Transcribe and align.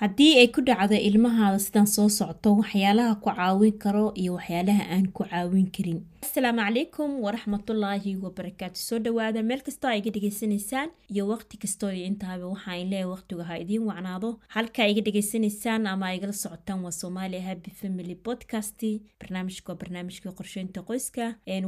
haddii 0.00 0.32
ay 0.42 0.48
ku 0.54 0.60
dhacdo 0.66 0.96
ilmahaada 1.08 1.58
sidan 1.64 1.86
soo 1.86 2.08
socto 2.10 2.50
waxyaalaha 2.60 3.14
ku 3.22 3.30
caawin 3.30 3.78
karo 3.82 4.06
iyo 4.22 4.34
waxyaalaha 4.38 4.84
aan 4.94 5.06
ku 5.14 5.22
caawin 5.30 5.70
karin. 5.74 6.00
Asalaamu 6.26 6.62
calaykum 6.66 7.10
waraxmatullaahi 7.24 8.16
wabarakaatu 8.24 8.74
soo 8.88 8.98
dhawaada 9.04 9.42
meel 9.48 9.62
kastoo 9.66 9.90
a 9.92 9.96
iga 10.00 10.10
dhegaysanaysaan 10.10 10.88
iyo 11.12 11.24
waqti 11.30 11.56
kastoo 11.62 11.92
intaaba 12.10 12.46
waxaa 12.54 12.74
in 12.82 12.88
leeyahay 12.90 13.10
waqtigu 13.14 13.42
ha 13.48 13.54
idiin 13.62 13.86
wacnaado. 13.90 14.30
Halka 14.54 14.82
iga 14.92 15.02
dhegaysanaysaan 15.06 15.86
ama 15.86 16.10
igala 16.16 16.32
socotaan 16.42 16.82
waa 16.84 16.90
soomaaliya 17.00 17.42
happy 17.48 17.70
family 17.70 18.14
podcast. 18.26 18.80
Barnaamijka 19.20 19.72
waa 19.72 19.78
barnaamijka 19.82 20.32
qorsheynta 20.38 20.82
qoyska. 20.88 21.24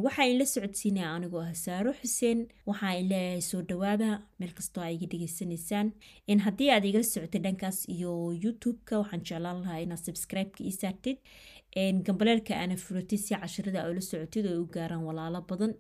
Waxaa 0.07 0.27
in 0.31 0.39
la 0.41 0.47
socodsiinaya 0.55 1.15
anigoo 1.15 1.45
ah 1.47 1.55
saaro 1.55 1.93
xuseen. 2.01 2.49
Waxaa 2.67 2.95
in 2.99 3.41
soo 3.51 3.63
dhawaada 3.63 4.09
meel 4.41 4.51
kastoo 4.59 4.83
a 4.83 4.91
iga 4.91 5.07
dhegaysanaysaan 5.13 5.93
haddii 6.47 6.71
aad 6.75 6.85
igala 6.91 7.05
socotay 7.05 7.41
dhankaas 7.47 7.79
iyo 7.97 8.16
youtube-ka. 8.45 8.95
Waxaan 9.03 9.23
jeclaan 9.29 9.59
lahaa 9.62 9.79
inaad 9.85 10.03
subscribe-ka 10.07 10.61
ii 10.69 10.75
saartid. 10.80 11.19
Gambaleelka 12.06 12.52
aana 12.56 12.77
furatid 12.84 13.19
si 13.20 13.34
cashirada 13.34 13.80
oo 13.87 13.92
la 13.97 14.01
socotid 14.11 14.47
oo 14.51 14.61
u 14.62 14.66
gaaraan 14.75 15.05
walaalo 15.09 15.41
badan. 15.51 15.73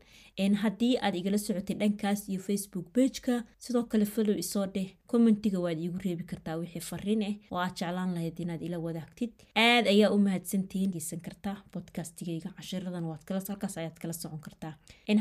Haddii 0.62 0.94
aad 1.04 1.14
igala 1.20 1.38
socotay 1.38 1.76
dhankaas 1.80 2.20
iyo 2.28 2.40
facebook 2.48 2.86
pageka 2.96 3.34
sidoo 3.64 3.84
kale 3.90 4.04
follow 4.14 4.36
isoo 4.44 4.66
dheh 4.74 4.88
commentiga 5.10 5.58
waad 5.64 5.78
iigu 5.78 5.98
reebi 6.04 6.24
kartaa 6.30 6.56
wixii 6.62 6.80
fariin 6.90 7.22
ah 7.28 7.34
oo 7.52 7.58
aad 7.64 7.74
jeclaan 7.78 8.14
lahayd 8.16 8.38
inaad 8.44 8.62
ila 8.68 8.78
wadaagtid. 8.86 9.32
Aad 9.66 9.86
ayaa 9.94 10.10
u 10.14 10.18
mahadsantihiin 10.26 10.90
geysan 10.94 11.20
kartaa 11.26 11.56
podcastigayga 11.74 12.50
cashiradan 12.56 13.04
halkaas 13.30 13.78
ayaad 13.78 13.98
kala 14.02 14.12
socon 14.12 14.40
kartaa. 14.46 14.74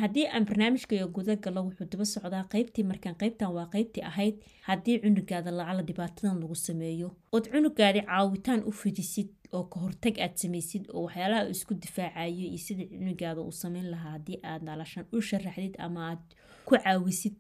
Haddii 0.03 0.27
aan 0.27 0.45
barnaamijkaiyo 0.49 1.07
guda 1.17 1.35
galo 1.35 1.61
wuxuu 1.67 1.87
daba 1.91 2.05
socdaa 2.05 2.43
qeybtii 2.53 2.83
markaan 2.91 3.15
qeybtan 3.21 3.53
waa 3.57 3.67
qeybtii 3.73 4.03
ahayd. 4.11 4.35
Haddii 4.69 4.99
cunugaada 5.03 5.51
lacala 5.59 5.81
dhibaatadan 5.89 6.39
lagu 6.41 6.55
sameeyo 6.67 7.09
ood 7.35 7.45
cunugaadi 7.53 8.01
caawitaan 8.09 8.61
u 8.69 8.71
fidisid 8.81 9.29
oo 9.57 9.63
ka 9.71 9.79
hortag 9.79 10.15
aad 10.19 10.35
samaysid 10.41 10.85
oo 10.93 11.03
waxyaalaha 11.05 11.49
isku 11.55 11.73
difaacayo 11.83 12.45
iyo 12.49 12.57
sida 12.67 12.83
cunugaada 12.91 13.41
uu 13.41 13.51
sameyn 13.63 13.87
lahaa 13.93 14.11
haddii 14.17 14.39
aad 14.51 14.61
calaashaan 14.67 15.05
u 15.15 15.21
sharaxdid 15.29 15.75
ama 15.85 15.99
aad 16.09 16.23
ku 16.67 16.73
caawisid 16.83 17.33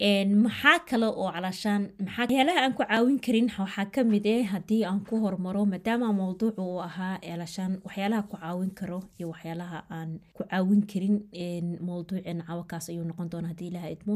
maxaa 0.00 0.78
kale 0.88 1.06
oo 1.06 1.28
calaashaan 1.32 1.82
waxyaalaha 2.00 2.60
aan 2.64 2.72
ku 2.72 2.82
caawin 2.88 3.18
karin? 3.20 3.48
Waxaa 3.58 3.84
ka 3.92 4.00
mid 4.04 4.24
eh 4.26 4.44
haddii 4.48 4.84
aan 4.88 5.00
ku 5.04 5.20
hormaro 5.20 5.64
maadaama 5.68 6.08
mowduucu 6.12 6.56
uu 6.62 6.80
ahaa 6.80 7.18
calaashaan 7.20 7.72
waxyaalaha 7.84 8.22
ku 8.30 8.36
caawin 8.40 8.70
karo 8.78 9.00
iyo 9.20 9.28
waxyaalaha 9.32 9.78
aan 9.96 10.10
ku 10.32 10.42
caawin 10.48 10.82
karin 10.90 11.16
mowduuceen 11.84 12.40
cawakaas 12.48 12.88
ayuu 12.88 13.04
noqon 13.04 13.28
doona 13.32 13.48
haddii 13.52 13.68
ilaha 13.72 13.88
idmo 13.92 14.14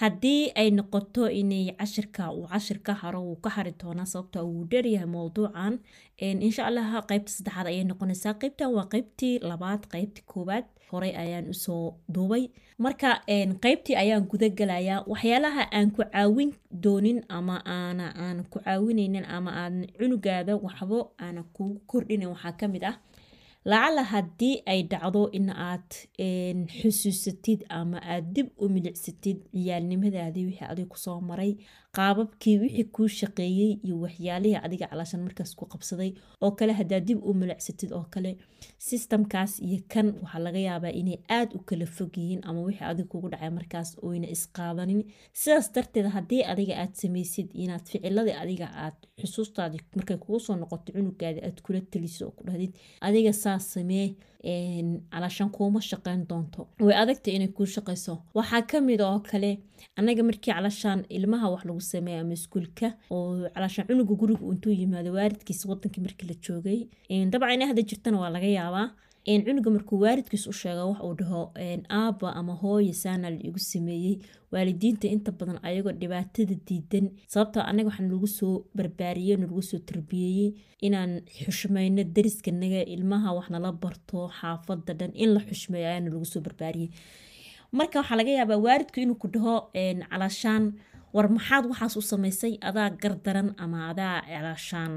haddii 0.00 0.52
ay 0.60 0.68
noqoto 0.70 1.24
inay 1.40 1.72
cashirka 1.80 2.28
uu 2.36 2.46
cashir 2.52 2.78
ka 2.86 2.92
haro 3.02 3.20
wuu 3.24 3.40
ka 3.44 3.50
hari 3.56 3.72
doonaa 3.80 4.04
sababta 4.12 4.44
wuu 4.44 4.68
dheeryahay 4.70 5.08
mowduucan 5.16 5.80
insha 6.46 6.66
allah 6.68 6.84
qeybta 7.08 7.30
saddexaad 7.36 7.66
ayay 7.72 7.84
noqonaysaa. 7.88 8.34
Qeybtan 8.42 8.68
waa 8.76 8.84
qeybtii 8.92 9.38
labaad 9.50 9.82
qeybtii 9.92 10.24
koowaad 10.32 10.66
horey 10.92 11.12
ayaan 11.22 11.48
u 11.52 11.54
soo 11.64 11.94
duubay. 12.14 12.44
Marka 12.78 13.10
qeybtii 13.62 13.96
ayaan 14.02 14.24
guda 14.30 14.48
galayaa 14.58 15.04
waxyaalaha 15.12 15.62
aan 15.76 15.90
ku 15.96 16.02
caawin 16.12 16.50
doonin 16.84 17.18
ama 17.28 17.56
aana 17.76 18.06
aan 18.24 18.38
ku 18.50 18.58
caawineynin 18.64 19.24
ama 19.36 19.50
aan 19.62 19.86
cunugaada 19.98 20.56
waxbo 20.56 20.98
aana 21.24 21.42
kugu 21.54 21.80
kordhinin 21.90 22.28
waxaa 22.34 22.52
ka 22.60 22.68
mid 22.68 22.84
ah 22.90 22.96
lacala 23.70 24.02
haddii 24.12 24.56
ay 24.66 24.80
dhacdo 24.90 25.22
in 25.38 25.48
aad 25.50 25.88
xusuusatid 26.80 27.60
ama 27.68 27.98
aad 28.02 28.24
dib 28.34 28.48
u 28.62 28.68
milicsatid 28.68 29.38
ciyaalnimadaadii 29.52 30.46
wixii 30.48 30.66
adig 30.72 30.88
ku 30.92 30.98
soo 30.98 31.20
maray 31.20 31.52
qaababkii 31.96 32.56
wixii 32.62 32.84
kuu 32.94 33.08
shaqeeyey 33.20 33.72
iyo 33.86 33.96
waxyaalihii 34.04 34.60
adiga 34.66 34.86
calaashan 34.90 35.20
markaas 35.26 35.52
ku 35.58 35.64
qabsaday 35.72 36.10
oo 36.44 36.50
kale 36.58 36.72
haddaad 36.80 37.04
dib 37.08 37.18
u 37.28 37.34
milicsatid 37.40 37.90
oo 37.98 38.04
kale. 38.14 38.30
Sistamkaas 38.88 39.52
iyo 39.66 39.78
kan 39.92 40.06
waxaa 40.22 40.40
laga 40.46 40.58
yaabaa 40.68 40.92
inay 41.00 41.18
aada 41.36 41.52
u 41.56 41.60
kala 41.68 41.86
fog 41.96 42.16
ama 42.48 42.60
wixii 42.68 42.84
adig 42.92 43.06
kugu 43.12 43.28
dhacay 43.32 43.50
markaas 43.58 43.90
oyna 44.08 44.26
isqaadanin 44.34 45.02
sidaas 45.40 45.68
darteed 45.74 46.06
haddii 46.16 46.42
adiga 46.52 46.74
aad 46.82 46.92
samaysid 47.02 47.48
inaad 47.62 47.84
ficiladii 47.92 48.36
adiga 48.42 48.66
aad 48.84 48.96
xusuustaadii 49.20 49.80
markay 49.96 50.16
kugu 50.24 50.40
soo 50.46 50.56
noqoto 50.60 50.92
cunugaadi 50.96 51.40
aad 51.46 51.58
kula 51.64 51.80
taliso 51.92 52.22
oo 52.26 52.30
ku 52.36 52.42
dhahdid 52.46 52.72
adiga 53.06 53.32
saas 53.42 53.64
samee 53.72 54.08
calaashan 55.12 55.50
kuuma 55.56 55.80
shaqeyn 55.90 56.22
doonto. 56.30 56.60
Way 56.86 56.94
adagta 57.02 57.28
inay 57.36 57.48
kuu 57.56 57.66
shaqeyso. 57.76 58.14
Waxaa 58.36 58.62
ka 58.70 58.78
mid 58.88 59.00
oo 59.00 59.18
kale 59.30 59.50
anaga 59.98 60.22
markii 60.28 60.52
calaashaan 60.54 61.00
ilmaha 61.16 61.46
wax 61.52 61.62
lagu 61.68 61.80
sameeya 61.92 62.20
ama 62.24 62.32
iskuulka 62.38 62.88
oo 63.10 63.48
calaashaan 63.54 63.86
cunuga 63.88 64.14
guriga 64.20 64.44
intuu 64.52 64.72
yimaado 64.80 65.10
waalidkiisa 65.18 65.68
wadankii 65.70 66.02
markii 66.06 66.28
la 66.30 66.34
joogay. 66.44 66.80
Dabcan 67.30 67.54
ina 67.54 67.66
hadda 67.70 67.82
jirtana 67.90 68.18
waa 68.22 68.30
laga 68.36 68.46
yaabaa. 68.58 68.88
Cunuga 69.46 69.70
markuu 69.70 69.98
waalidkiis 70.04 70.46
u 70.50 70.52
sheego 70.52 70.82
wax 70.90 71.00
uu 71.06 71.14
dhaho 71.20 71.40
aaba 72.00 72.28
ama 72.38 72.54
hooye 72.62 72.92
saana 72.92 73.30
la 73.30 73.38
sameeyey. 73.58 74.18
Waalidiinta 74.52 75.06
inta 75.08 75.30
badan 75.32 75.58
ayagoo 75.62 75.92
dhibaatada 76.00 76.54
diidan. 76.66 77.06
Sababtoo 77.32 77.62
anaga 77.70 77.88
waxaa 77.88 78.04
nalagu 78.06 78.26
soo 78.26 78.64
barbaariyey 78.76 79.36
nalagu 79.36 79.62
soo 79.62 79.78
tarbiyeeyey 79.78 80.50
inaan 80.86 81.12
xushmayno 81.44 82.02
dariskanaga 82.16 82.80
ilmaha 82.94 83.28
wax 83.36 83.46
nala 83.50 83.72
barto 83.72 84.28
xaafada 84.40 84.92
dhan 84.98 85.12
in 85.14 85.30
la 85.34 85.40
xushmeeyo 85.48 85.86
ayaa 85.88 86.00
nalagu 86.06 86.24
soo 86.32 86.40
barbaariyey. 86.46 86.90
Marka 87.78 87.98
waxaa 88.00 88.16
laga 88.20 88.30
yaabaa 88.38 88.58
waalidku 88.66 89.00
inuu 89.00 89.14
ku 89.22 89.28
dhaho 89.34 89.54
calaashaan 90.10 90.64
war 91.14 91.26
maxaad 91.36 91.64
waxaas 91.70 91.94
u 92.00 92.02
samaysay 92.12 92.52
adaa 92.68 92.88
gardaran 93.02 93.48
ama 93.64 93.78
adaa 93.92 94.16
calaashaan 94.32 94.92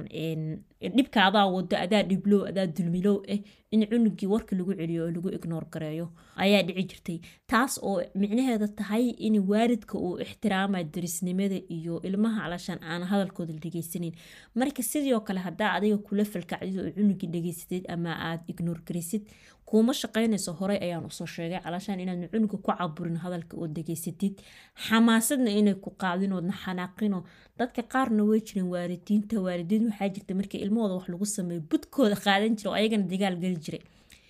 dhibka 0.98 1.20
adaa 1.30 1.46
wado 1.56 1.76
adaa 1.86 2.04
dhiblow 2.10 2.42
adaa 2.50 2.66
dulmilow 2.76 3.18
ah 3.34 3.40
in 3.72 3.82
cunugii 3.92 4.28
warka 4.34 4.56
lagu 4.56 4.74
celiyo 4.80 5.02
oo 5.06 5.12
lagu 5.16 5.30
ignoor 5.38 5.66
gareeyo 5.74 6.08
ayaa 6.44 6.62
dhici 6.68 6.84
jirtay. 6.90 7.18
Taas 7.48 7.74
oo 7.84 8.02
micnaheeda 8.22 8.68
tahay 8.68 9.10
in 9.28 9.36
waalidka 9.50 9.96
uu 9.98 10.20
ixtiraama 10.26 10.84
darisnimada 10.84 11.60
iyo 11.78 12.02
ilmaha 12.08 12.42
calaashaan 12.44 12.80
aan 12.84 13.04
hadalkooda 13.12 13.54
la 13.54 13.60
dhegeysaneyn 13.66 14.14
marka 14.56 14.84
sidoo 14.84 15.20
kale 15.28 15.40
hadaa 15.48 15.72
adiga 15.78 15.98
kula 15.98 16.24
falkacdid 16.26 16.78
oo 16.80 16.92
cunugii 16.98 17.28
dhegeysatid 17.36 17.84
ama 17.94 18.12
aad 18.28 18.42
ignoor 18.52 18.80
garaysid 18.88 19.24
kuuma 19.70 19.94
shaqeynayso 20.02 20.52
horey 20.60 20.78
ayaan 20.86 21.06
u 21.10 21.12
soo 21.18 21.26
sheegay 21.36 21.60
calaashaan 21.66 22.00
inaadna 22.00 22.28
cunuga 22.34 22.58
ku 22.58 22.72
caburin 22.72 23.18
hadalka 23.24 23.58
oo 23.58 23.68
degeysatid 23.78 24.34
xamaasadna 24.88 25.50
inay 25.60 25.74
ku 25.84 25.90
qaadin 26.02 26.34
oodna 26.38 26.54
xanaaqino 26.64 27.20
dadka 27.60 27.82
qaarna 27.94 28.24
way 28.30 28.40
jireen 28.48 28.68
waalidiinta 28.74 29.42
waalidiin 29.46 29.86
waxaa 29.90 30.10
jirta 30.16 30.34
markii 30.40 30.62
ilmahooda 30.66 30.96
wax 31.00 31.08
lagu 31.14 31.26
sameeyo 31.38 31.62
budkooda 31.72 32.16
qaadan 32.26 32.56
jira 32.58 32.70
oo 32.72 32.76
ayagana 32.80 33.06
dagaal 33.12 33.36
geli 33.44 33.58
jiray. 33.66 33.84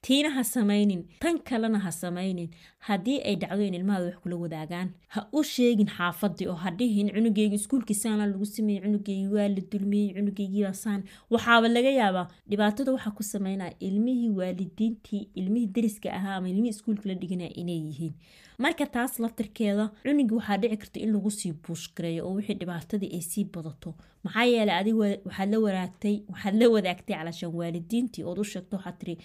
Tiina 0.06 0.30
ha 0.36 0.44
samaynin 0.44 1.02
tan 1.22 1.38
kalena 1.50 1.80
ha 1.86 1.92
samaynin. 1.92 2.50
Haddii 2.88 3.20
ay 3.28 3.36
dhacdo 3.42 3.64
in 3.68 3.74
ilmahaada 3.74 4.06
wax 4.06 4.18
kula 4.24 4.36
wadaagaan 4.44 4.90
ha 5.14 5.22
u 5.38 5.42
sheegin 5.54 5.88
xaafadii 5.98 6.48
oo 6.52 6.58
ha 6.64 6.70
dhihin 6.80 7.10
cunugeyga 7.16 7.56
iskuulkiisaana 7.60 8.26
lagu 8.32 8.46
sameeyey 8.46 8.82
cunugeygi 8.84 9.28
waa 9.36 9.48
la 9.56 9.62
dulmiyey 9.72 10.14
cunugeygiibasaan 10.18 11.02
waxaaba 11.34 11.68
laga 11.76 11.90
yaabaa 12.02 12.28
dhibaatada 12.50 12.92
waxaa 12.96 13.12
ku 13.18 13.24
sameynaya 13.34 13.74
ilmihii 13.88 14.30
waalidiintii 14.40 15.24
ilmihii 15.40 15.68
dariska 15.76 16.14
ahaa 16.18 16.36
ama 16.36 16.50
ilmihii 16.54 16.70
iskuulka 16.78 17.10
la 17.10 17.16
dhiganaya 17.22 17.54
inay 17.62 17.80
yihiin 17.88 18.14
marka 18.64 18.86
taas 18.96 19.20
laftarkeeda 19.20 19.86
cunugii 20.04 20.36
waxaa 20.40 20.58
dhici 20.62 20.78
karta 20.78 21.00
in 21.00 21.12
lagu 21.14 21.32
sii 21.32 21.52
buushgareeyo 21.64 22.22
oo 22.28 22.34
wixii 22.38 22.54
dhibaatadii 22.62 23.12
ay 23.18 23.22
sii 23.32 23.44
badato. 23.54 23.94
Maxaa 24.24 24.44
yeelay 24.54 24.76
adig 24.80 24.96
waxaad 24.98 25.50
la 25.54 25.60
waraagtay 25.66 26.16
waxaad 26.32 26.56
la 26.62 26.70
wadaagtay 26.76 27.16
calaashaan 27.18 27.54
waalidiintii 27.60 28.24
ood 28.30 28.40
u 28.40 28.44
sheegto 28.44 28.76
waxaad 28.78 28.98
tiri 29.00 29.18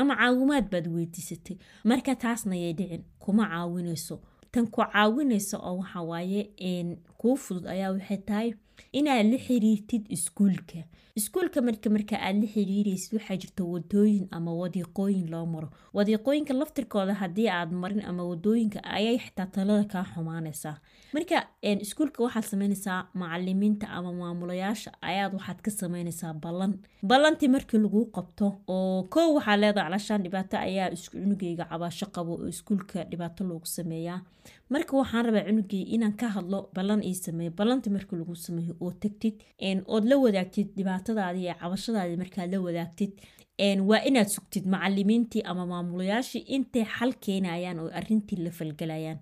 ama 0.00 0.14
caawimaad 0.16 0.66
baad 0.72 0.86
weydiisatay. 0.94 1.56
Marka 1.84 2.14
taasna 2.24 2.56
yay 2.56 2.72
dhicin 2.78 3.02
kuma 3.18 3.44
caawinayso. 3.48 4.20
Tan 4.52 4.66
ku 4.66 4.82
caawinaysa 4.82 5.56
oo 5.58 5.76
waxa 5.80 6.00
waaye 6.02 6.42
kuu 7.20 7.36
fudud 7.36 7.66
ayaa 7.66 7.90
waxay 7.96 8.16
tahay 8.28 8.50
inaad 8.92 9.26
la 9.32 9.38
xiriirtid 9.38 10.04
iskuulka. 10.16 10.80
Iskuulka 11.18 11.60
marka 11.62 11.90
marka 11.90 12.16
aad 12.26 12.36
la 12.42 12.46
xiriiraysid 12.54 13.12
waxaa 13.18 13.36
jirta 13.42 13.64
wadooyin 13.64 14.28
ama 14.30 14.52
wadiiqooyin 14.60 15.30
loo 15.30 15.46
maro. 15.46 15.68
Wadiiqooyinka 15.96 16.54
laftirkooda 16.54 17.14
haddii 17.14 17.48
aad 17.50 17.72
marin 17.72 18.02
ama 18.10 18.22
waddooyinka 18.30 18.78
ayay 18.84 19.18
xitaa 19.18 19.46
talada 19.46 19.84
kaa 19.92 20.04
xumaanaysaa. 20.14 20.76
Marka 21.14 21.36
iskuulka 21.62 22.22
waxaad 22.22 22.44
sameynaysaa 22.52 23.08
macalimiinta 23.14 23.86
ama 23.96 24.12
maamulayaasha 24.12 24.90
ayaad 25.02 25.32
waxaad 25.34 25.60
ka 25.64 25.70
sameynaysaa 25.70 26.34
ballan. 26.34 26.72
Ballantii 27.06 27.48
markii 27.48 27.78
laguu 27.84 28.06
qabto 28.16 28.46
oo 28.68 29.02
kow 29.14 29.34
waxaa 29.36 29.56
leedaha 29.56 29.86
calashaan 29.88 30.22
dhibaato 30.22 30.56
ayaa 30.58 30.90
cunugeyga 31.12 31.64
cabaasho 31.70 32.06
qabo 32.14 32.32
oo 32.34 32.48
iskuulka 32.48 33.04
dhibaato 33.10 33.44
loogu 33.44 33.66
sameeyaa. 33.66 34.20
Marka 34.70 34.96
waxaan 34.96 35.24
rabaa 35.26 35.44
cunugey 35.48 35.82
inaan 35.94 36.12
ka 36.20 36.28
hadlo 36.28 36.70
ballan 36.74 37.02
ii 37.04 37.14
sameeyo 37.14 37.50
ballantii 37.58 37.92
markii 37.92 38.18
lagu 38.18 38.34
sameeyo 38.36 38.67
oo 38.80 38.92
tagtid. 39.02 39.34
Ood 39.94 40.04
la 40.10 40.16
wadaagtid 40.24 40.68
dhibaatadaadii 40.78 41.46
ee 41.50 41.54
cabashadaadii 41.62 42.16
markaad 42.22 42.50
la 42.54 42.60
wadaagtid. 42.66 43.12
Waa 43.90 44.02
inaad 44.08 44.28
sugtid 44.36 44.64
macalimiintii 44.74 45.42
ama 45.50 45.64
maamulayaashii 45.72 46.44
intay 46.56 46.84
xal 46.96 47.12
keenayaan 47.24 47.78
oo 47.82 47.90
arintii 47.98 48.38
la 48.44 48.50
falgalayaan. 48.58 49.18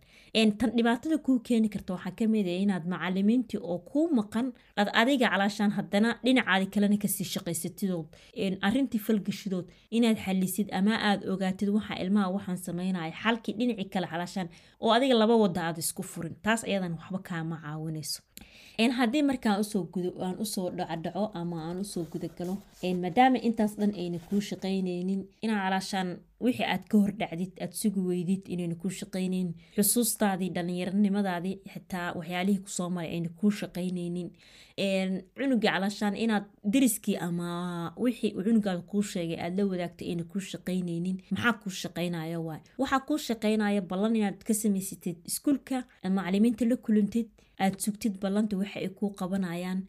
Tan 0.58 0.70
dhibaatada 0.76 1.16
kuu 1.26 1.38
keeni 1.48 1.68
karta 1.74 1.94
waxaa 1.94 2.12
ka 2.18 2.24
mid 2.34 2.46
a 2.52 2.56
inaad 2.64 2.84
macalimiintii 2.92 3.60
oo 3.70 3.78
kuu 3.90 4.06
maqan 4.18 4.46
ad 4.80 4.88
adiga 5.00 5.26
calaashaan 5.32 5.70
haddana 5.78 6.10
dhinacaadi 6.24 6.66
kalena 6.74 6.96
ka 7.02 7.08
sii 7.08 7.24
shaqaysatidood 7.34 8.06
arintii 8.68 9.00
falgashidood 9.06 9.66
inaad 9.96 10.18
xalisid 10.24 10.68
ama 10.78 10.94
aad 11.08 11.20
ogaatid 11.32 11.68
waxa 11.76 11.94
ilmaha 12.02 12.28
waxaan 12.36 12.58
sameynaya 12.66 13.12
xalkii 13.22 13.54
dhinacii 13.58 13.88
kale 13.94 14.06
calaashaan 14.12 14.48
oo 14.84 14.90
adiga 14.96 15.14
laba 15.22 15.36
wada 15.44 15.60
aad 15.68 15.78
isku 15.84 16.02
furin. 16.12 16.34
Taas 16.44 16.60
ayadan 16.68 16.92
waxba 16.98 17.18
kaama 17.28 17.56
caawinayso 17.64 18.20
haddii 18.78 19.22
markaan 19.22 19.62
aan 20.26 20.36
u 20.38 20.44
soo 20.44 20.70
dhacdhaco 20.78 21.30
ama 21.34 21.56
aan 21.68 21.78
u 21.80 21.84
soo 21.84 22.04
gudagalo 22.12 22.54
maadaama 23.02 23.38
intaas 23.48 23.72
dhan 23.78 23.92
ayna 24.02 24.18
kuu 24.28 24.40
shaqaynaynin 24.40 25.22
inaa 25.44 25.60
calaashaan 25.64 26.08
wixii 26.44 26.66
aad 26.72 26.84
ka 26.90 26.96
hordhacdid 26.98 27.52
aad 27.64 27.72
sugi 27.80 28.00
weydid 28.08 28.42
inayna 28.54 28.74
kuu 28.82 28.90
shaqaynaynin 29.00 29.54
xusuustaadii 29.76 30.50
dhalinyaronimadaadii 30.56 31.56
xitaa 31.72 32.08
waxyaalihii 32.18 32.62
ku 32.64 32.68
soo 32.78 32.88
maray 32.90 33.10
ayna 33.16 33.28
kuu 33.40 33.50
shaqaynaynin 33.60 34.28
cunugii 34.76 35.68
calaashaan 35.70 36.16
inaad 36.24 36.44
dariskii 36.72 37.16
ama 37.16 37.48
wixii 38.04 38.32
uu 38.38 38.82
kuu 38.90 39.02
sheegay 39.02 39.38
aad 39.40 39.58
la 39.58 39.64
wadaagtay 39.72 40.08
ayna 40.08 40.24
kuu 40.24 40.40
shaqaynaynin. 40.40 41.16
Maxaa 41.30 41.52
kuu 41.62 41.70
shaqaynaya 41.82 42.40
waay? 42.40 42.60
Waxaa 42.78 43.00
kuu 43.08 43.18
shaqaynaya 43.28 43.80
ballan 43.90 44.16
inaad 44.16 44.38
ka 44.48 44.54
samaysatid 44.54 45.16
iskuulka 45.24 45.84
macalimiinta 46.16 46.64
la 46.70 46.76
kulantid 46.76 47.28
aad 47.58 47.74
sugtid 47.84 48.14
ballanta 48.22 48.56
waxa 48.60 48.78
ay 48.80 48.88
kuu 48.98 49.10
qabanayaan. 49.20 49.80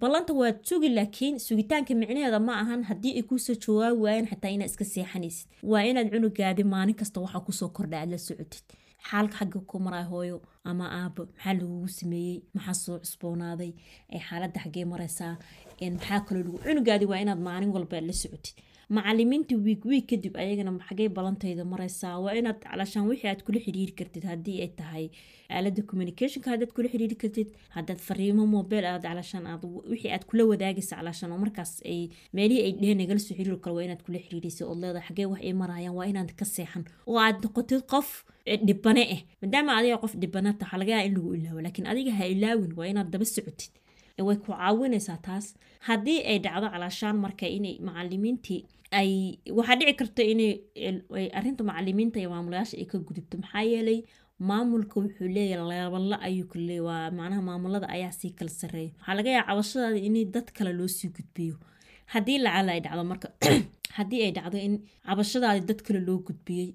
Ballanta 0.00 0.32
waad 0.40 0.58
sugi 0.68 0.88
laakiin 0.98 1.38
sugitaanka 1.46 1.94
micnaheeda 1.94 2.40
ma 2.48 2.54
ahan 2.62 2.82
haddii 2.90 3.14
ay 3.18 3.22
kuusoo 3.22 3.54
jawaabi 3.64 4.00
waayeen 4.04 4.26
xataa 4.32 4.50
inaad 4.56 4.70
iska 4.72 4.84
seexanaysid. 4.84 5.48
Waa 5.70 5.82
inaad 5.90 6.08
cunugaadi 6.14 6.64
maalin 6.64 6.94
kasta 7.00 7.20
waxaa 7.24 7.40
ku 7.46 7.52
soo 7.52 7.68
kordha 7.76 7.96
aad 8.00 8.10
la 8.14 8.18
socotid 8.18 8.64
xaalka 9.08 9.36
xagga 9.38 9.60
ku 9.70 9.76
maray 9.84 10.04
hooyo 10.12 10.36
ama 10.70 10.84
aabo 11.00 11.22
maxaa 11.30 11.54
lagugu 11.58 11.88
sameeyey? 11.98 12.36
Maxaa 12.54 12.76
soo 12.84 12.96
cusboonaaday? 13.04 13.70
Xaaladda 14.26 14.58
xaggee 14.64 14.84
maraysaa? 14.92 15.34
Maxaa 15.96 16.20
kaloo 16.26 16.42
lagu 16.46 16.58
cunugaadi 16.64 17.04
waa 17.10 17.20
inaad 17.24 17.40
maalin 17.48 17.70
walba 17.76 17.96
la 18.08 18.12
socotid 18.22 18.56
macalimiinta 18.96 19.54
wiig 19.66 19.82
wiig 19.90 20.06
kadib 20.10 20.34
ayagana 20.42 20.72
xagee 20.88 21.08
balantayda 21.18 21.64
maraysaa 21.72 22.14
waa 22.24 22.34
inaad 22.40 22.58
calashaan 22.64 23.06
wixii 23.10 23.28
aad 23.32 23.42
kula 23.46 23.58
xiriiri 23.66 23.92
kartid 24.00 24.24
haddii 24.30 24.56
ay 24.64 24.70
tahay 24.80 25.04
aalada 25.56 25.82
communicationka 25.90 26.48
haddaad 26.52 26.72
kula 26.76 26.88
xiriiri 26.92 27.16
kartid 27.22 27.48
haddaad 27.76 28.00
fariimo 28.08 28.44
mobile 28.56 28.86
aad 28.92 29.02
calashaan 29.08 29.44
aad 29.52 29.62
wixii 29.92 30.10
aad 30.16 30.24
kula 30.30 30.42
wadaagaysa 30.50 30.96
calashaan 31.00 31.32
oo 31.34 31.38
markaas 31.44 31.72
ay 31.92 32.00
meelihii 32.36 32.64
ay 32.66 32.72
dheheen 32.80 32.98
nagala 33.02 33.20
soo 33.26 33.34
xiriiri 33.38 33.58
karo 33.64 33.74
waa 33.78 33.84
inaad 33.88 34.02
kula 34.06 34.18
xiriiraysa 34.26 34.62
ood 34.70 34.78
leedahay 34.82 35.06
xagee 35.08 35.26
wax 35.32 35.40
ay 35.48 35.52
marayaan 35.62 35.94
waa 35.98 36.06
inaad 36.12 36.30
ka 36.40 36.44
seexan 36.54 36.84
oo 37.10 37.18
aad 37.26 37.36
noqotid 37.44 37.82
qof 37.92 38.08
dhibane 38.68 39.04
ah 39.14 39.20
maadaama 39.42 39.70
adiga 39.78 39.96
qof 40.04 40.12
dhibana 40.22 40.50
taha 40.60 40.74
laga 40.80 40.92
yaaba 40.96 41.06
in 41.08 41.14
lagu 41.16 41.30
ilaawo 41.38 41.60
laakiin 41.66 41.86
adiga 41.92 42.12
ha 42.18 42.24
ilaawin 42.34 42.72
waa 42.78 42.88
inaad 42.92 43.08
daba 43.14 43.24
socotid 43.36 43.72
way 44.28 44.36
ku 44.44 44.52
caawinaysaa 44.52 45.18
taas. 45.26 45.46
Haddii 45.88 46.18
ay 46.30 46.38
dhacdo 46.44 46.68
calaashaan 46.74 47.16
marka 47.24 47.46
inay 47.56 47.74
macalimiintii 47.86 48.60
ay 49.00 49.10
waxaa 49.58 49.76
dhici 49.80 49.94
karta 50.00 50.22
inay 50.32 50.52
arinta 51.38 51.62
macalimiinta 51.70 52.18
iyo 52.20 52.30
maamulayaasha 52.34 52.76
ay 52.80 52.86
ka 52.92 52.98
gudubto. 52.98 53.34
Maxaa 53.42 53.62
yeelay 53.72 54.00
maamulka 54.48 54.96
wuxuu 55.00 55.28
leeyahay 55.36 55.68
leeballa 55.70 56.16
ayuu 56.26 56.46
ka 56.52 56.58
leeya 56.58 56.82
waa 56.88 57.10
macnaha 57.18 57.42
maamulada 57.48 57.86
ayaa 57.96 58.12
sii 58.20 58.30
kala 58.38 58.50
sarreeya 58.60 58.92
waxaa 58.98 59.14
laga 59.18 59.30
yaaba 59.36 59.46
cabashadaada 59.48 59.98
inay 60.08 60.24
dad 60.34 60.48
kale 60.56 60.72
loo 60.78 60.88
sii 60.96 61.08
gudbiyo 61.16 61.56
haddii 62.12 62.38
lacala 62.44 62.70
ay 62.72 62.80
dhacdo 62.84 63.04
marka 63.12 63.28
haddii 63.98 64.22
ay 64.26 64.32
dhacdo 64.38 64.58
in 64.66 64.74
cabashadaadi 65.06 65.60
dad 65.68 65.80
kale 65.86 66.00
loo 66.08 66.18
gudbiyey 66.26 66.68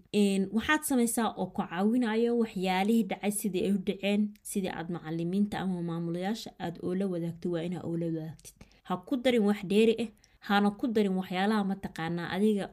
waxaad 0.58 0.82
samaysaa 0.90 1.30
oo 1.42 1.48
ku 1.56 1.62
caawinayo 1.62 2.32
waxyaalihii 2.42 3.08
dhacay 3.12 3.34
sidii 3.40 3.64
ay 3.68 3.74
u 3.78 3.80
dhaceen 3.88 4.22
sidii 4.50 4.74
aad 4.78 4.88
macalimiinta 4.96 5.56
ama 5.64 5.82
maamulayaasha 5.90 6.52
aad 6.66 6.76
oola 6.88 7.06
wadaagto 7.14 7.48
waa 7.54 7.64
inaa 7.68 7.84
oola 7.90 8.06
wadaagtid. 8.12 8.56
Ha 8.88 8.94
ku 9.08 9.14
darin 9.24 9.44
wax 9.50 9.60
dheeri 9.72 9.96
ah 10.04 10.10
hana 10.48 10.70
ku 10.80 10.86
darin 10.96 11.16
waxyaalaha 11.20 11.64
mataqaanaa 11.72 12.30
adiga 12.36 12.66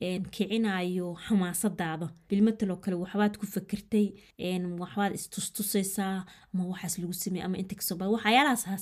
kicinayo 0.00 1.16
xamaasadaada. 1.26 2.08
Bilmataloo 2.28 2.76
kale 2.80 2.96
waxbaad 2.96 3.36
ku 3.40 3.46
fakirtay 3.46 4.06
waxbaad 4.82 5.12
istustusaysaa 5.14 6.24
ama 6.54 6.64
waxaas 6.72 6.98
lagu 6.98 7.12
sameey 7.12 7.42
ama 7.44 7.56
inta 7.58 7.74
ka 7.74 7.82
soo 7.82 7.96
ba 7.96 8.08
waxyaalahaas 8.08 8.64
ha 8.66 8.76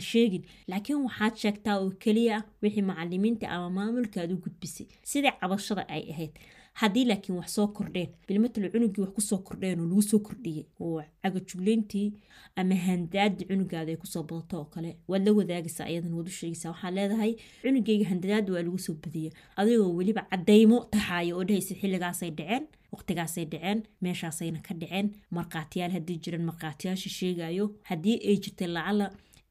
sheegin. 0.00 0.42
Laakiin 0.68 1.04
waxaad 1.06 1.34
sheegtaa 1.42 1.76
oo 1.78 1.90
keliya 2.02 2.42
wixii 2.62 2.82
macalimiinta 2.90 3.46
ama 3.54 3.70
maamulka 3.70 4.20
aad 4.20 4.32
u 4.32 4.36
gudbisay. 4.44 4.86
Sidai 5.02 5.32
cabashada 5.40 5.84
ay 5.88 6.10
ahayd 6.12 6.32
haddii 6.80 7.04
laakiin 7.10 7.36
wax 7.38 7.48
soo 7.56 7.66
kordheen 7.76 8.08
bilmatalo 8.28 8.68
cunugii 8.74 9.02
wax 9.04 9.12
ku 9.16 9.20
soo 9.20 9.38
kordheen 9.46 9.80
oo 9.80 9.86
lagu 9.90 10.02
soo 10.02 10.18
kordhiyey 10.26 10.64
oo 10.80 11.02
cagajugleyntii 11.22 12.08
ama 12.56 12.74
handaadii 12.86 13.44
cunugaada 13.50 13.90
ay 13.92 13.96
ku 14.02 14.06
soo 14.06 14.22
badato 14.28 14.58
oo 14.58 14.64
kale 14.74 14.90
waad 15.08 15.26
la 15.26 15.32
wadaagaysaa 15.38 15.84
ayadan 15.90 16.14
waad 16.14 16.28
u 16.28 16.36
sheegaysaa. 16.38 16.70
Waxaad 16.70 16.94
leedahay 16.94 17.32
cunugeyga 17.62 18.08
handadaada 18.10 18.52
waa 18.52 18.62
lagu 18.66 18.78
soo 18.86 18.94
badiyay 19.02 19.32
adigoo 19.56 19.94
weliba 19.98 20.22
cadaymo 20.30 20.78
taxaaya 20.92 21.36
oo 21.36 21.44
dhahaysa 21.48 21.74
xilligaasay 21.80 22.30
dhaceen 22.38 22.64
waqtigaasay 22.92 23.44
dhaceen 23.52 23.78
meeshaasayna 24.02 24.58
ka 24.66 24.74
dhaceen 24.80 25.06
markhaatiyaal 25.36 25.92
haddii 25.96 26.18
jiraan 26.24 26.44
markhaatiyaasha 26.50 27.10
sheegayo 27.18 27.66
haddii 27.90 28.18
ay 28.28 28.36
jirtay 28.42 28.68
lacala 28.76 29.06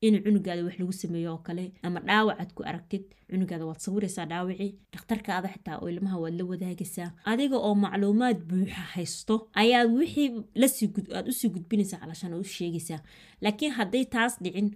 in 0.06 0.16
cunugaada 0.24 0.62
wax 0.68 0.76
lagu 0.80 0.94
sameeyo 1.02 1.30
oo 1.34 1.38
kale 1.48 1.66
ama 1.86 2.00
dhaawac 2.08 2.38
aad 2.42 2.52
ku 2.58 2.62
aragtid 2.70 3.04
cunugaada 3.32 3.66
waad 3.70 3.80
sawiraysaa 3.86 4.26
dhaawacii 4.32 4.72
dhakhtarkaada 4.94 5.48
xitaa 5.54 5.78
oo 5.82 5.90
ilmaha 5.94 6.18
waad 6.24 6.36
la 6.40 6.44
wadaagaysaa. 6.52 7.10
Adiga 7.32 7.58
oo 7.68 7.76
macluumaad 7.84 8.38
buuxa 8.50 8.84
haysto 8.96 9.36
ayaad 9.62 9.90
wixii 10.00 10.30
la 10.62 10.68
sii 10.76 10.90
aad 11.18 11.26
u 11.32 11.34
sii 11.40 11.50
gudbinaysaa 11.56 12.00
calashaan 12.04 12.34
oo 12.34 12.40
u 12.46 12.52
sheegaysaa. 12.56 13.00
Laakiin 13.44 13.72
hadday 13.78 14.06
taas 14.16 14.34
dhicin 14.44 14.68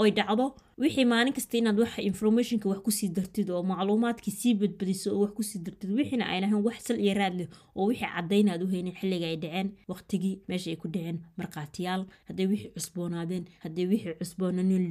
oy 0.00 0.10
dhacdo 0.16 0.46
wixii 0.80 1.04
maalin 1.04 1.32
kasta 1.36 1.58
inaad 1.58 1.78
wax 1.80 1.98
informationka 2.10 2.68
wax 2.68 2.80
ku 2.86 2.90
sii 2.98 3.08
dartid 3.16 3.50
oo 3.50 3.62
macluumaadkii 3.70 4.30
sii 4.40 4.54
badbadiso 4.60 5.08
oo 5.14 5.20
wax 5.22 5.32
ku 5.36 5.42
sii 5.42 5.58
dartid 5.66 5.90
wixiina 5.98 6.24
ayna 6.32 6.46
ahayn 6.46 6.64
wax 6.66 6.78
sal 6.86 6.98
iyo 7.00 7.14
raad 7.20 7.48
oo 7.76 7.86
wixii 7.90 8.06
cadayna 8.14 8.52
aad 8.52 8.62
u 8.64 8.68
haynin 8.72 8.94
xilliga 9.00 9.26
ay 9.26 9.36
dhaceen 9.42 9.68
waqtigii 9.90 10.34
meesha 10.48 10.70
ay 10.70 10.76
ku 10.82 10.88
dhaceen 10.88 11.18
markhaatiyaal 11.38 12.02
hadday 12.28 12.46
wixii 12.52 12.70
cusboonaadeen 12.76 13.44
hadday 13.64 13.86
wixii 13.92 14.14
cusboonaanin 14.20 14.84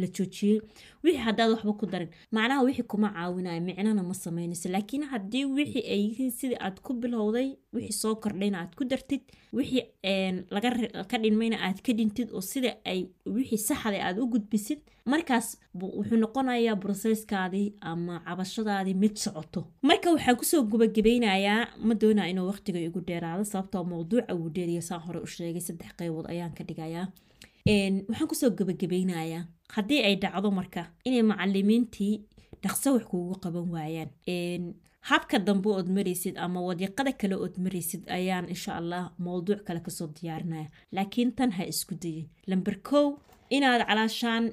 la 0.00 0.06
joojiyey 0.16 0.60
wixii 1.04 1.22
haddaad 1.26 1.50
waxba 1.54 1.72
ku 1.80 1.86
darin. 1.92 2.08
Macnaha 2.32 2.62
wixii 2.68 2.82
kuma 2.92 3.08
caawinayo 3.16 3.60
micnana 3.60 4.02
ma 4.02 4.14
samaynayso. 4.14 4.68
Laakiin 4.68 5.04
haddii 5.12 5.44
wixii 5.44 5.84
ay 5.92 6.00
yihiin 6.06 6.30
sidii 6.30 6.56
aad 6.66 6.80
ku 6.84 6.94
bilowday 6.94 7.48
wixii 7.74 7.92
soo 8.02 8.14
kordhayna 8.22 8.56
aad 8.62 8.72
ku 8.78 8.84
dartid 8.84 9.20
wixii 9.52 9.84
laga 10.54 10.70
ka 11.10 11.16
dhinmayna 11.22 11.56
aad 11.66 11.78
ka 11.84 11.92
dhintid 11.92 12.28
oo 12.32 12.40
sida 12.40 12.70
ay 12.84 13.00
wixii 13.26 13.58
saxda 13.68 13.98
aad 14.06 14.16
u 14.22 14.26
gudbisid 14.32 14.78
markaas 15.04 15.46
wuxuu 15.74 16.16
noqonayaa 16.22 16.76
brosesskaadii 16.82 17.74
ama 17.80 18.20
cabashadaadii 18.26 18.94
mid 19.02 19.16
socoto. 19.24 19.60
Marka 19.82 20.10
waxaan 20.14 20.36
ku 20.36 20.44
soo 20.44 20.62
gubagabeynayaa 20.70 21.62
ma 21.86 21.94
doonaa 21.94 22.26
inuu 22.32 22.46
waqtiga 22.52 22.80
igu 22.80 23.00
dheeraado 23.08 23.44
sababtoo 23.44 23.84
mawduuca 23.84 24.34
uu 24.34 24.48
dheeriya 24.56 24.82
saan 24.82 25.00
hore 25.06 25.20
u 25.26 25.26
sheegay 25.26 25.60
saddex 25.68 25.92
qaybood 25.98 26.26
ayaan 26.32 26.52
ka 26.58 26.64
dhigayaa. 26.68 27.06
Waxaan 28.08 28.28
ku 28.30 28.34
soo 28.40 28.50
gabagabeynayaa 28.58 29.44
haddii 29.74 30.02
ay 30.06 30.14
dhacdo 30.22 30.50
marka 30.50 30.82
inay 31.06 31.22
macalimiintii 31.30 32.14
dhaqso 32.62 32.88
wax 32.94 33.04
kuugu 33.10 33.34
qaban 33.42 33.66
waayaan. 33.74 34.74
Habka 35.10 35.38
dambe 35.46 35.68
ood 35.78 35.88
maraysid 35.96 36.36
ama 36.44 36.60
wadiiqada 36.68 37.12
kale 37.20 37.34
ood 37.44 37.56
maraysid 37.64 38.02
ayaan 38.18 38.46
insha 38.54 38.72
allah 38.80 39.02
mowduuc 39.18 39.60
kale 39.66 39.80
ka 39.86 39.90
soo 39.90 40.06
diyaarinaya 40.16 40.68
laakiin 40.94 41.32
tan 41.38 41.50
ha 41.56 41.64
isku 41.72 41.94
dayin. 42.02 42.28
Lamber 42.46 42.76
kow 42.88 43.18
inaad 43.56 43.82
calaashaan 43.88 44.44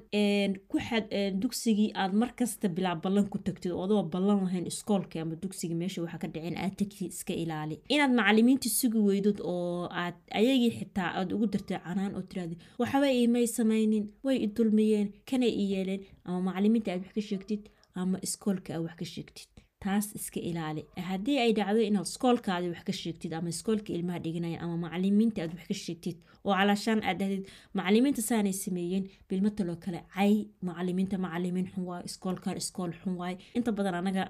dugsigii 1.41 1.91
aad 2.01 2.13
markasta 2.21 2.67
bilaa 2.75 2.95
ballan 3.03 3.27
ku 3.31 3.37
tagtid 3.47 3.71
oodoo 3.81 4.03
ballan 4.13 4.39
lahayn 4.45 4.65
iskoolka 4.71 5.21
ama 5.21 5.35
dugsigii 5.43 5.75
meesha 5.81 6.01
waxa 6.03 6.17
ka 6.23 6.27
dhaceen 6.33 6.57
aad 6.63 6.73
tagtid 6.79 7.11
iska 7.15 7.33
ilaali. 7.43 7.75
Inaad 7.93 8.11
macalimiinta 8.19 8.69
sugi 8.79 8.99
weydod 9.09 9.39
oo 9.51 9.87
aad 10.01 10.15
ayagii 10.39 10.71
xitaa 10.79 11.09
aad 11.19 11.29
ugu 11.35 11.45
dartay 11.53 11.79
canaan 11.85 12.13
oo 12.17 12.21
tiraada 12.29 12.55
waxba 12.79 13.07
imay 13.23 13.47
samaynin 13.57 14.05
way 14.25 14.37
i 14.45 14.47
dulmiyeen 14.55 15.07
kanay 15.29 15.49
i 15.61 15.65
yeeleen 15.73 16.01
ama 16.25 16.39
macalimiinta 16.47 16.89
aad 16.91 17.01
wax 17.05 17.13
ka 17.17 17.21
sheegtid 17.29 17.61
ama 17.99 18.17
iskoolka 18.25 18.69
aad 18.75 18.83
wax 18.85 18.95
ka 19.01 19.05
sheegtid 19.13 19.49
taas 19.83 20.05
iska 20.19 20.39
ilaali. 20.49 20.81
Haddii 21.09 21.37
ay 21.43 21.51
dhacdo 21.57 21.79
inaad 21.89 22.07
iskoolkaadi 22.11 22.67
wax 22.73 22.83
ka 22.87 22.93
sheegtid 23.01 23.33
ama 23.33 23.49
iskoolka 23.55 23.89
ilmaha 23.97 24.19
dhiganaya 24.25 24.57
ama 24.63 24.75
macalimiinta 24.85 25.41
aad 25.43 25.53
wax 25.57 25.67
ka 25.71 25.75
sheegtid 25.85 26.17
oo 26.45 26.53
calaashaan 26.59 26.99
aad 27.03 27.17
dhahdid 27.21 27.43
macalimiinta 27.77 28.21
saanay 28.29 28.53
sameeyeen 28.63 29.05
bilmataloo 29.29 29.77
kale 29.85 29.99
cay 30.15 30.33
macalimiinta 30.67 31.17
macalimiin 31.25 31.67
xun 31.73 31.83
waay 31.89 32.03
iskoolkan 32.09 32.57
iskool 32.61 32.91
xun 33.01 33.15
waay. 33.21 33.35
Inta 33.57 33.71
badan 33.77 33.95
anaga 34.01 34.23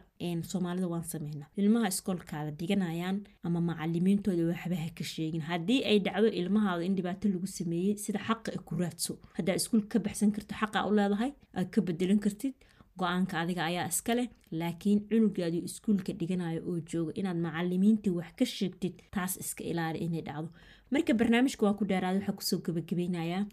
soomaalida 0.52 0.88
waan 0.94 1.04
sameynaa. 1.14 1.48
Ilmaha 1.62 1.88
iskoolkaada 1.94 2.52
dhiganayaan 2.60 3.18
ama 3.46 3.60
macalimiintooda 3.70 4.44
waxba 4.52 4.76
ha 4.84 4.90
ka 4.98 5.04
sheegin. 5.14 5.42
Haddii 5.52 5.82
ay 5.90 5.98
dhacdo 6.06 6.28
ilmahaada 6.40 6.84
in 6.88 6.96
dhibaato 6.98 7.26
lagu 7.34 7.48
sameeyey 7.58 7.98
sida 8.04 8.20
xaqa 8.28 8.50
ku 8.68 8.76
raadso. 8.82 9.14
Haddaa 9.38 9.56
iskuul 9.60 9.84
ka 9.92 9.98
baxsan 10.06 10.32
karto 10.36 10.54
xaqa 10.62 10.86
u 10.90 10.92
leedahay 10.98 11.32
aad 11.58 11.68
ka 11.74 11.80
bedelan 11.88 12.20
kartid 12.26 12.54
go'aanka 13.00 13.36
adiga 13.44 13.62
ayaa 13.70 13.88
iska 13.94 14.14
leh 14.20 14.28
laakiin 14.60 15.00
cunugaadii 15.10 15.64
iskuulka 15.70 16.12
dhiganayo 16.20 16.62
oo 16.70 16.80
jooga 16.92 17.12
inaad 17.20 17.38
macalimiintii 17.46 18.14
wax 18.20 18.32
ka 18.40 18.46
sheegtid 18.58 18.96
taas 19.16 19.34
iska 19.44 19.64
ilaali 19.72 20.00
inay 20.06 20.22
dhacdo. 20.28 20.50
Marka 20.92 21.12
barnaamijka 21.20 21.66
waa 21.68 21.74
ku 21.80 21.84
dheeraada 21.90 22.20
waxaa 22.20 22.38
ku 22.40 22.44
soo 22.50 22.60
gabagabeynayaa 22.66 23.44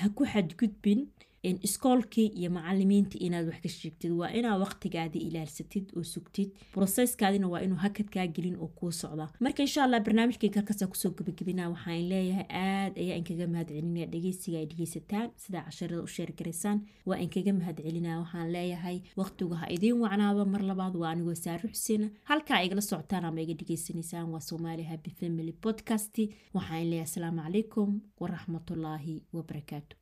ha 0.00 0.06
ku 0.16 0.22
xadgudbin 0.32 1.00
iskoolkii 1.42 2.26
iyo 2.38 2.50
macalimiintii 2.50 3.18
inaad 3.26 3.46
wax 3.48 3.60
ka 3.62 3.68
sheegtid 3.68 4.12
waa 4.20 4.28
inaa 4.38 4.56
waqtigaadii 4.64 5.22
ilaalsatid 5.28 5.86
oo 5.96 6.02
sugtid. 6.02 6.50
Broseskaadina 6.74 7.48
waa 7.48 7.60
inuu 7.66 7.76
hakadkaa 7.86 8.26
gelin 8.26 8.56
oo 8.60 8.68
kuu 8.78 8.92
socdaa 8.92 9.28
marka 9.40 9.62
insha 9.62 9.84
allah 9.84 10.00
barnaamijkii 10.06 10.50
karkaasa 10.56 10.86
ku 10.86 10.96
soo 11.02 11.10
gabagabina 11.18 11.68
waxaan 11.74 12.08
leeyahay 12.12 12.46
aad 12.64 12.92
ayaa 13.02 13.16
inkaga 13.20 13.46
mahad 13.52 13.68
celinaya 13.68 14.06
dhegeysiga 14.12 14.58
ay 14.58 14.66
dhegeysataan 14.70 15.28
sidaa 15.42 15.62
casharada 15.66 16.02
u 16.02 16.06
sheergaraysaan 16.16 16.78
waa 17.08 17.18
inkaga 17.24 17.52
mahad 17.60 17.76
celinaya 17.86 18.18
waxaan 18.24 18.48
leeyahay 18.56 18.98
waqtigu 19.20 19.54
ha 19.60 19.66
idiin 19.76 19.98
wacnaado 20.04 20.44
mar 20.54 20.62
labaad 20.70 20.94
waa 21.02 21.10
anigoo 21.14 21.34
saari 21.44 21.68
xuseen 21.74 22.04
halkaa 22.30 22.60
igala 22.66 22.80
socotaan 22.90 23.24
ama 23.24 23.40
iga 23.44 23.54
dhegeysanaysaan 23.60 24.28
waa 24.32 24.40
soomaali 24.48 24.82
happy 24.92 25.10
family 25.20 25.52
podcast 25.64 26.16
waxaan 26.56 26.84
leeyahay 26.90 27.08
asalaamu 27.08 27.40
calaykum 27.46 27.88
waraxmatullaahi 28.20 29.14
wabarakaatu 29.36 29.96